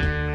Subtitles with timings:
[0.00, 0.29] thank you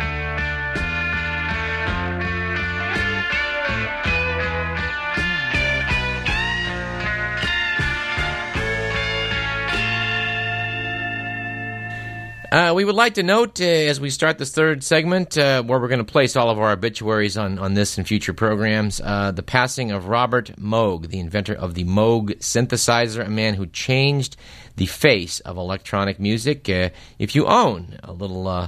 [12.51, 15.79] Uh, we would like to note uh, as we start this third segment, uh, where
[15.79, 19.31] we're going to place all of our obituaries on, on this and future programs, uh,
[19.31, 24.37] the passing of Robert Moog, the inventor of the Moog synthesizer, a man who changed
[24.75, 26.69] the face of electronic music.
[26.69, 28.67] Uh, if you own a little uh,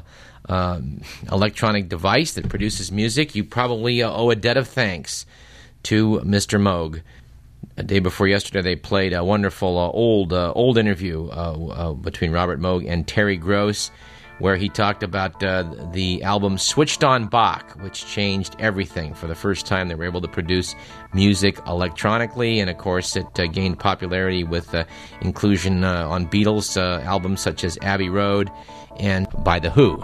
[0.49, 1.01] um,
[1.31, 5.25] electronic device that produces music, you probably owe a debt of thanks
[5.83, 6.59] to Mr.
[6.59, 7.01] Moog.
[7.77, 11.93] A day before yesterday, they played a wonderful uh, old uh, old interview uh, uh
[11.93, 13.91] between Robert Moog and Terry Gross,
[14.39, 15.63] where he talked about uh,
[15.93, 19.13] the album "Switched on Bach," which changed everything.
[19.13, 20.73] For the first time, they were able to produce
[21.13, 24.73] music electronically, and of course, it uh, gained popularity with
[25.21, 28.49] inclusion on Beatles albums such as Abbey Road
[28.97, 29.99] and by the Who.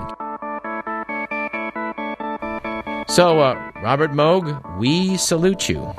[3.11, 3.39] So,
[3.81, 5.91] Robert Moog, we salute you.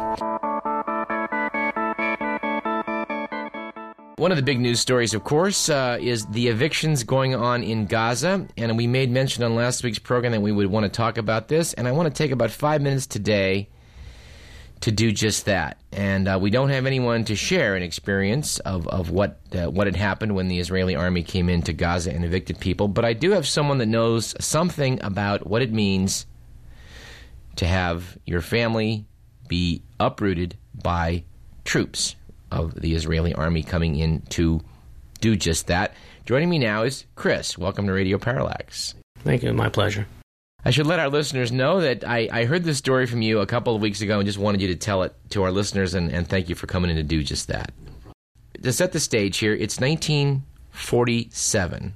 [4.24, 7.84] One of the big news stories, of course, uh, is the evictions going on in
[7.84, 8.48] Gaza.
[8.56, 11.48] And we made mention on last week's program that we would want to talk about
[11.48, 11.74] this.
[11.74, 13.68] And I want to take about five minutes today
[14.80, 15.78] to do just that.
[15.92, 19.86] And uh, we don't have anyone to share an experience of, of what, uh, what
[19.86, 22.88] had happened when the Israeli army came into Gaza and evicted people.
[22.88, 26.24] But I do have someone that knows something about what it means
[27.56, 29.04] to have your family
[29.48, 31.24] be uprooted by
[31.66, 32.16] troops
[32.50, 34.60] of the Israeli army coming in to
[35.20, 35.94] do just that.
[36.26, 37.58] Joining me now is Chris.
[37.58, 38.94] Welcome to Radio Parallax.
[39.20, 39.52] Thank you.
[39.52, 40.06] My pleasure.
[40.64, 43.46] I should let our listeners know that I, I heard this story from you a
[43.46, 46.10] couple of weeks ago and just wanted you to tell it to our listeners, and,
[46.10, 47.72] and thank you for coming in to do just that.
[48.62, 51.92] To set the stage here, it's 1947.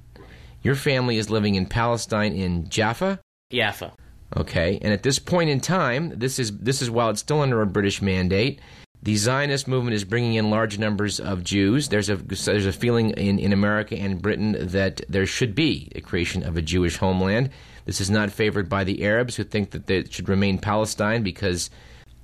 [0.61, 3.19] Your family is living in Palestine in Jaffa?
[3.51, 3.93] Jaffa.
[4.37, 7.63] Okay, and at this point in time, this is this is while it's still under
[7.63, 8.59] a British mandate.
[9.01, 11.87] The Zionist movement is bringing in large numbers of Jews.
[11.87, 16.01] There's a there's a feeling in, in America and Britain that there should be a
[16.01, 17.49] creation of a Jewish homeland.
[17.85, 21.69] This is not favored by the Arabs who think that it should remain Palestine because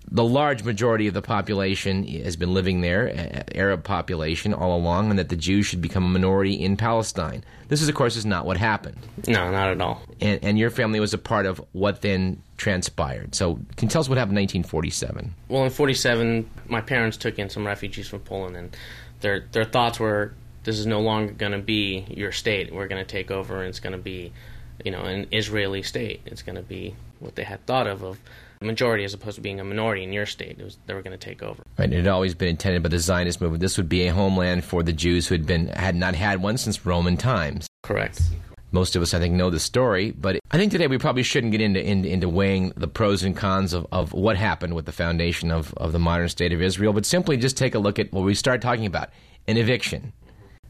[0.10, 5.20] the large majority of the population has been living there, Arab population all along, and
[5.20, 7.44] that the Jews should become a minority in Palestine.
[7.68, 8.98] This is, of course, is not what happened.
[9.28, 10.02] No, not at all.
[10.22, 13.34] And, and your family was a part of what then transpired.
[13.34, 15.34] So, can you tell us what happened in 1947?
[15.50, 18.78] Well, in 47, my parents took in some refugees from Poland, and
[19.22, 20.34] their their thoughts were,
[20.64, 22.74] this is no longer going to be your state.
[22.74, 24.34] We're going to take over, and it's going to be,
[24.84, 26.22] you know, an Israeli state.
[26.26, 28.20] It's going to be what they had thought of of
[28.66, 30.58] majority as opposed to being a minority in your state.
[30.62, 31.64] Was, they were going to take over.
[31.78, 31.92] Right.
[31.92, 33.62] It had always been intended by the Zionist movement.
[33.62, 36.58] This would be a homeland for the Jews who had been had not had one
[36.58, 37.68] since Roman times.
[37.84, 38.22] Correct.
[38.72, 41.52] Most of us, I think, know the story, but I think today we probably shouldn't
[41.52, 44.92] get into into, into weighing the pros and cons of, of what happened with the
[44.92, 48.12] foundation of, of the modern state of Israel, but simply just take a look at
[48.12, 49.09] what we start talking about
[49.48, 50.12] an eviction.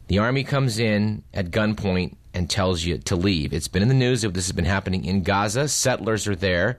[0.08, 3.54] The army comes in at gunpoint and tells you to leave.
[3.54, 5.68] It's been in the news that this has been happening in Gaza.
[5.68, 6.78] Settlers are there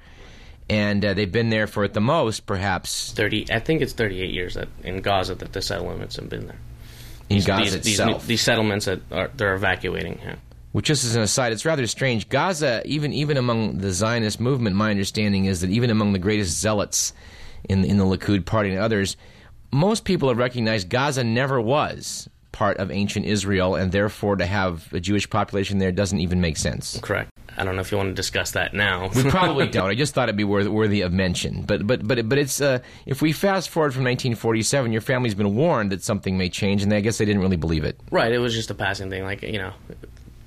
[0.69, 4.31] and uh, they've been there for at the most perhaps 30 i think it's 38
[4.31, 6.59] years that in gaza that the settlements have been there.
[7.29, 8.21] In these, gaza these, itself.
[8.23, 10.37] these, these, settlements that are they're evacuating yeah.
[10.73, 12.29] which just as an aside it's rather strange.
[12.29, 16.61] Gaza even even among the zionist movement my understanding is that even among the greatest
[16.61, 17.13] zealots
[17.69, 19.17] in in the likud party and others
[19.73, 24.91] most people have recognized gaza never was part of ancient Israel, and therefore to have
[24.95, 26.99] a Jewish population there doesn't even make sense.
[27.03, 27.31] Correct.
[27.59, 29.11] I don't know if you want to discuss that now.
[29.15, 29.91] we probably don't.
[29.91, 31.63] I just thought it'd be worth, worthy of mention.
[31.63, 35.55] But but but but it's uh, if we fast forward from 1947, your family's been
[35.55, 38.01] warned that something may change, and I guess they didn't really believe it.
[38.11, 38.33] Right.
[38.33, 39.23] It was just a passing thing.
[39.25, 39.75] Like you know,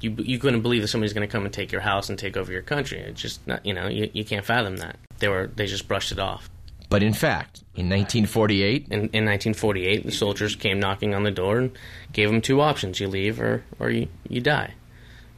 [0.02, 2.38] you you couldn't believe that somebody's going to come and take your house and take
[2.38, 3.00] over your country.
[3.00, 3.64] It's just not.
[3.66, 4.98] You know, you, you can't fathom that.
[5.20, 6.50] They were they just brushed it off.
[6.90, 11.60] But in fact, in 1948, in, in 1948, the soldiers came knocking on the door
[11.60, 11.72] and
[12.14, 14.74] gave them two options: you leave or or you, you die.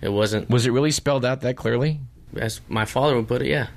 [0.01, 0.49] It wasn't.
[0.49, 1.99] Was it really spelled out that clearly?
[2.35, 3.67] As my father would put it, yeah.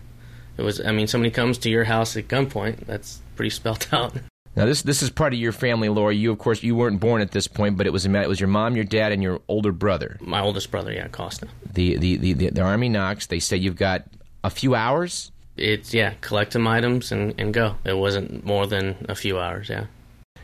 [0.56, 0.80] It was.
[0.80, 2.86] I mean, somebody comes to your house at gunpoint.
[2.86, 4.14] That's pretty spelled out.
[4.56, 6.12] Now this this is part of your family lore.
[6.12, 8.48] You of course you weren't born at this point, but it was it was your
[8.48, 10.16] mom, your dad, and your older brother.
[10.20, 11.48] My oldest brother, yeah, Costa.
[11.72, 13.26] The the the, the, the army knocks.
[13.26, 14.04] They say you've got
[14.44, 15.32] a few hours.
[15.56, 17.76] It's yeah, collect some items and, and go.
[17.84, 19.86] It wasn't more than a few hours, yeah.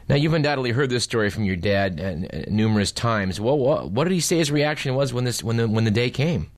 [0.08, 3.40] Now, you've undoubtedly heard this story from your dad uh, numerous times.
[3.40, 5.90] Well, what, what, did he say his reaction was when this when the when the
[5.92, 6.50] day came?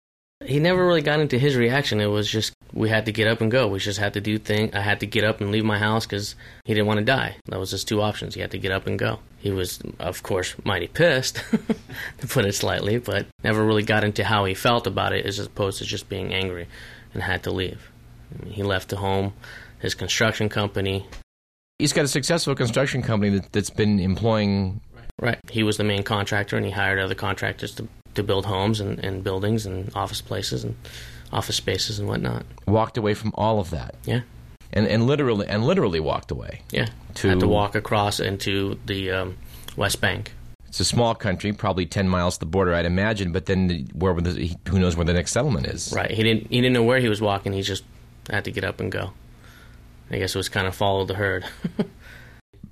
[0.43, 2.01] He never really got into his reaction.
[2.01, 3.69] It was just we had to get up and go.
[3.69, 4.75] We just had to do things.
[4.75, 6.35] I had to get up and leave my house because
[6.65, 7.37] he didn't want to die.
[7.47, 8.35] That was his two options.
[8.35, 9.19] He had to get up and go.
[9.39, 11.37] He was, of course, mighty pissed,
[12.19, 15.39] to put it slightly, but never really got into how he felt about it as
[15.39, 16.69] opposed to just being angry
[17.13, 17.92] and had to leave.
[18.47, 19.33] He left the home,
[19.79, 21.07] his construction company.
[21.79, 24.81] He's got a successful construction company that, that's been employing.
[25.21, 25.39] Right.
[25.51, 28.99] He was the main contractor, and he hired other contractors to, to build homes and,
[29.01, 30.77] and buildings and office places and
[31.33, 32.45] office spaces and whatnot.
[32.67, 33.95] Walked away from all of that.
[34.05, 34.21] Yeah.
[34.73, 36.63] And, and literally and literally walked away.
[36.71, 36.87] Yeah.
[37.15, 39.37] To- Had to walk across into the um,
[39.77, 40.33] West Bank.
[40.69, 43.31] It's a small country, probably ten miles to the border, I'd imagine.
[43.33, 45.93] But then, where the, who knows where the next settlement is?
[45.95, 46.11] Right.
[46.11, 46.47] He didn't.
[46.49, 47.53] He didn't know where he was walking.
[47.53, 47.85] He just
[48.31, 49.13] had to get up and go.
[50.11, 51.45] I guess it was kind of follow the herd.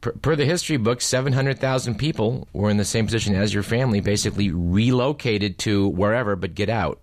[0.00, 3.52] Per, per the history book, seven hundred thousand people were in the same position as
[3.52, 6.98] your family, basically relocated to wherever, but get out.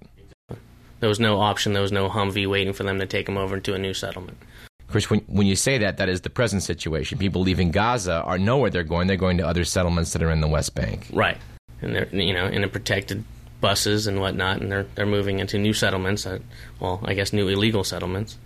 [0.99, 1.73] there was no option.
[1.73, 4.39] There was no Humvee waiting for them to take them over into a new settlement.
[4.87, 7.19] Of course, when, when you say that, that is the present situation.
[7.19, 9.05] People leaving Gaza are know where they're going.
[9.07, 11.07] They're going to other settlements that are in the West Bank.
[11.13, 11.37] Right.
[11.81, 13.23] And they're you know in a protected
[13.61, 16.23] buses and whatnot, and they're they're moving into new settlements.
[16.23, 16.41] That,
[16.79, 18.37] well, I guess new illegal settlements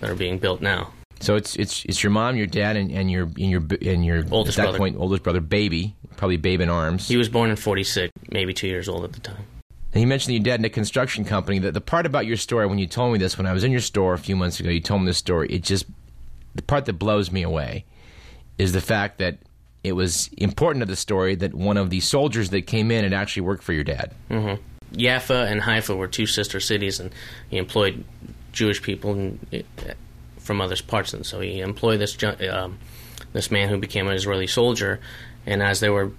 [0.00, 0.92] that are being built now.
[1.20, 4.24] So it's it's it's your mom, your dad, and, and your and your and your
[4.30, 4.78] Oldest at that brother.
[4.78, 7.08] point oldest brother, baby, probably babe in arms.
[7.08, 9.44] He was born in '46, maybe two years old at the time.
[9.92, 11.58] And you mentioned your dad in a construction company.
[11.58, 13.72] That the part about your story when you told me this when I was in
[13.72, 15.48] your store a few months ago, you told me this story.
[15.50, 15.86] It just
[16.54, 17.84] the part that blows me away
[18.56, 19.38] is the fact that
[19.82, 23.12] it was important to the story that one of the soldiers that came in had
[23.12, 24.14] actually worked for your dad.
[24.28, 24.54] hmm
[24.92, 27.12] Jaffa and Haifa were two sister cities, and
[27.48, 28.04] he employed
[28.52, 29.38] Jewish people
[30.38, 31.14] from other parts.
[31.14, 32.18] And so he employed this
[32.50, 32.78] um,
[33.32, 34.98] this man who became an Israeli soldier.
[35.46, 36.10] And as they were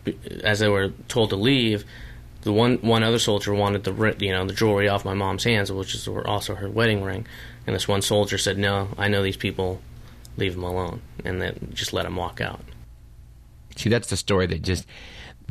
[0.44, 1.84] as they were told to leave,
[2.44, 5.70] the one one other soldier wanted the you know the jewelry off my mom's hands,
[5.70, 7.28] which is also her wedding ring.
[7.68, 9.82] And this one soldier said, "No, I know these people.
[10.38, 12.62] Leave them alone," and then just let them walk out.
[13.76, 14.86] See, that's the story that just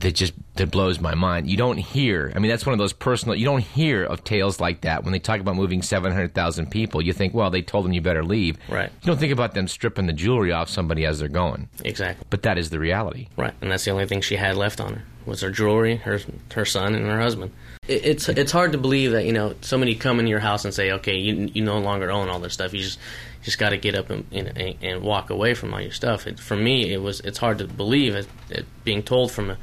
[0.00, 1.48] that just that blows my mind.
[1.48, 2.32] You don't hear.
[2.34, 3.34] I mean, that's one of those personal.
[3.34, 6.70] You don't hear of tales like that when they talk about moving seven hundred thousand
[6.70, 7.02] people.
[7.02, 8.56] You think, well, they told them you better leave.
[8.68, 8.90] Right.
[9.02, 11.68] You don't think about them stripping the jewelry off somebody as they're going.
[11.84, 12.26] Exactly.
[12.30, 13.28] But that is the reality.
[13.36, 16.20] Right, and that's the only thing she had left on her was her jewelry, her
[16.52, 17.52] her son, and her husband.
[17.86, 20.72] It, it's it's hard to believe that you know somebody come into your house and
[20.72, 22.72] say, okay, you you no longer own all this stuff.
[22.72, 22.98] You just
[23.42, 26.26] just got to get up and, and and walk away from all your stuff.
[26.26, 29.56] It, for me, it was it's hard to believe it, it being told from a,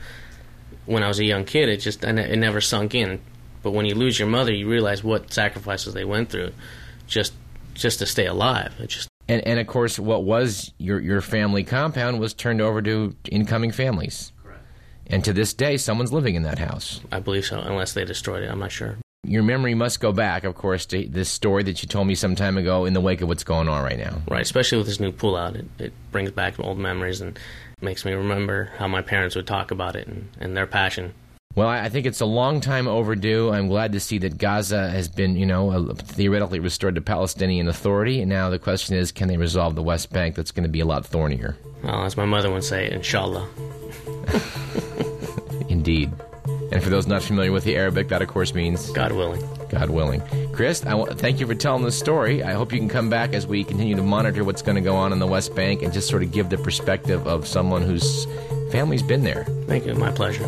[0.85, 1.69] when I was a young kid.
[1.69, 3.19] It just I ne- it never sunk in.
[3.63, 6.51] But when you lose your mother, you realize what sacrifices they went through,
[7.07, 7.33] just
[7.73, 8.73] just to stay alive.
[8.79, 12.81] It just And and of course, what was your your family compound was turned over
[12.81, 14.31] to incoming families.
[14.43, 14.61] Correct.
[15.07, 17.01] And to this day, someone's living in that house.
[17.11, 18.49] I believe so, unless they destroyed it.
[18.49, 18.97] I'm not sure.
[19.23, 22.35] Your memory must go back, of course, to this story that you told me some
[22.35, 24.21] time ago in the wake of what's going on right now.
[24.29, 27.37] Right, especially with this new pullout, it, it brings back old memories and
[27.81, 31.13] makes me remember how my parents would talk about it and, and their passion.
[31.55, 33.51] Well, I think it's a long time overdue.
[33.51, 37.67] I'm glad to see that Gaza has been, you know, uh, theoretically restored to Palestinian
[37.67, 38.21] authority.
[38.21, 40.35] And now the question is, can they resolve the West Bank?
[40.35, 41.57] That's going to be a lot thornier.
[41.83, 43.49] Well, as my mother would say, inshallah.
[45.67, 46.11] Indeed.
[46.71, 49.41] And for those not familiar with the Arabic, that of course means God willing.
[49.69, 50.21] God willing.
[50.53, 52.43] Chris, I wa- thank you for telling this story.
[52.43, 54.95] I hope you can come back as we continue to monitor what's going to go
[54.95, 58.25] on in the West Bank and just sort of give the perspective of someone whose
[58.71, 59.45] family's been there.
[59.67, 60.47] Thank you, my pleasure.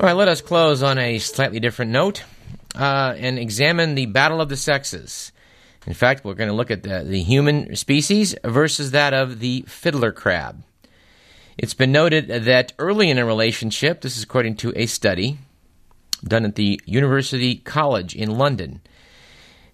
[0.00, 2.24] All right, let us close on a slightly different note
[2.74, 5.30] uh, and examine the battle of the sexes.
[5.86, 9.62] In fact, we're going to look at the, the human species versus that of the
[9.68, 10.62] fiddler crab.
[11.58, 15.36] It's been noted that early in a relationship, this is according to a study
[16.24, 18.80] done at the University College in London,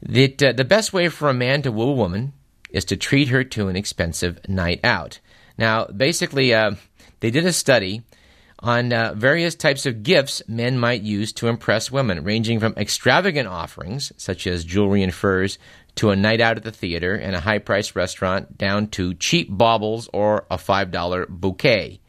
[0.02, 2.32] that uh, the best way for a man to woo a woman
[2.70, 5.20] is to treat her to an expensive night out.
[5.56, 6.72] Now, basically, uh,
[7.20, 8.02] they did a study
[8.66, 13.46] on uh, various types of gifts men might use to impress women, ranging from extravagant
[13.46, 15.56] offerings, such as jewelry and furs,
[15.94, 19.48] to a night out at the theater and a high priced restaurant, down to cheap
[19.48, 22.00] baubles or a $5 bouquet.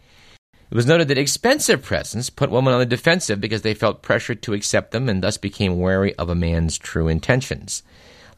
[0.70, 4.42] It was noted that expensive presents put women on the defensive because they felt pressured
[4.42, 7.84] to accept them and thus became wary of a man's true intentions.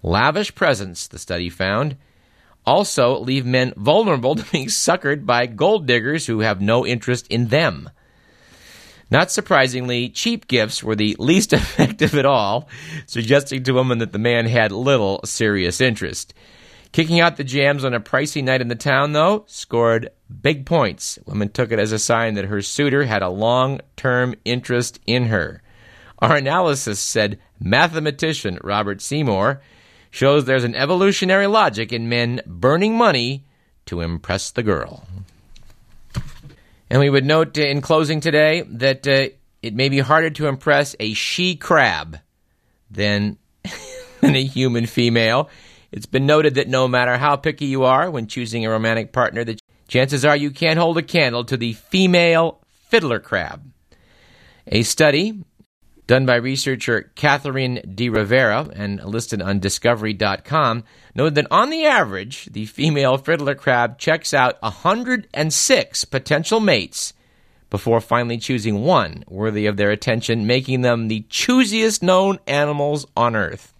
[0.03, 1.95] Lavish presents, the study found,
[2.65, 7.47] also leave men vulnerable to being suckered by gold diggers who have no interest in
[7.47, 7.89] them.
[9.11, 12.69] Not surprisingly, cheap gifts were the least effective at all,
[13.05, 16.33] suggesting to women that the man had little serious interest.
[16.91, 20.09] Kicking out the jams on a pricey night in the town, though, scored
[20.41, 21.19] big points.
[21.25, 25.25] Women took it as a sign that her suitor had a long term interest in
[25.27, 25.61] her.
[26.17, 29.61] Our analysis, said mathematician Robert Seymour,
[30.09, 33.45] shows there's an evolutionary logic in men burning money
[33.85, 35.07] to impress the girl.
[36.89, 39.29] And we would note in closing today that uh,
[39.61, 42.19] it may be harder to impress a she crab
[42.89, 43.37] than,
[44.21, 45.49] than a human female.
[45.91, 49.43] It's been noted that no matter how picky you are when choosing a romantic partner,
[49.43, 53.71] the chances are you can't hold a candle to the female fiddler crab.
[54.67, 55.43] A study
[56.09, 62.45] done by researcher Catherine de Rivera and listed on discovery.com, noted that on the average,
[62.45, 67.13] the female fiddler crab checks out 106 potential mates
[67.69, 73.35] before finally choosing one worthy of their attention, making them the choosiest known animals on
[73.35, 73.71] Earth.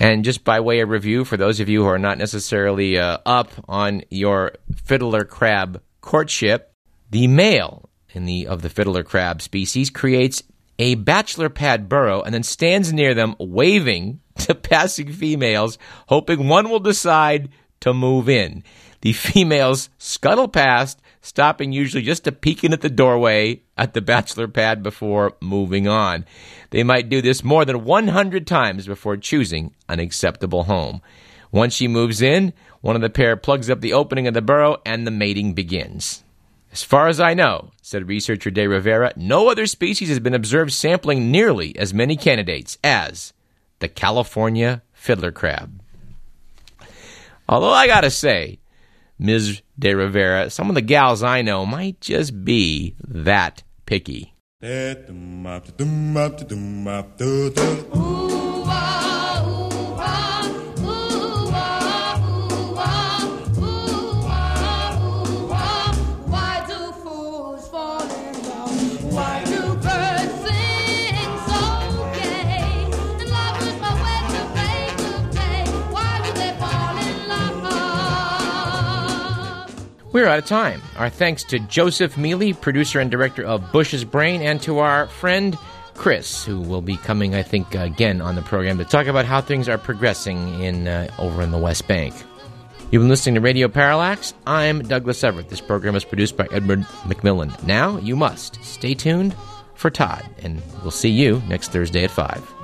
[0.00, 3.18] And just by way of review, for those of you who are not necessarily uh,
[3.24, 6.74] up on your fiddler crab courtship,
[7.12, 10.42] the male in the of the fiddler crab species creates
[10.80, 15.76] a bachelor pad burrow and then stands near them, waving to passing females,
[16.08, 18.64] hoping one will decide to move in.
[19.02, 24.00] The females scuttle past, stopping usually just to peek in at the doorway at the
[24.00, 26.24] bachelor pad before moving on.
[26.70, 31.02] They might do this more than 100 times before choosing an acceptable home.
[31.52, 34.78] Once she moves in, one of the pair plugs up the opening of the burrow
[34.86, 36.24] and the mating begins.
[36.72, 40.72] As far as I know, said researcher De Rivera, no other species has been observed
[40.72, 43.32] sampling nearly as many candidates as
[43.80, 45.82] the California fiddler crab.
[47.48, 48.60] Although I gotta say,
[49.18, 49.62] Ms.
[49.78, 54.34] De Rivera, some of the gals I know might just be that picky.
[57.92, 58.29] We're
[80.30, 80.80] out of time.
[80.96, 85.58] Our thanks to Joseph Mealey, producer and director of Bush's Brain, and to our friend
[85.94, 89.40] Chris, who will be coming, I think, again on the program to talk about how
[89.40, 92.14] things are progressing in uh, over in the West Bank.
[92.90, 94.34] You've been listening to Radio Parallax.
[94.46, 95.48] I'm Douglas Everett.
[95.48, 97.62] This program is produced by Edward McMillan.
[97.64, 99.36] Now you must stay tuned
[99.74, 102.59] for Todd, and we'll see you next Thursday at 5.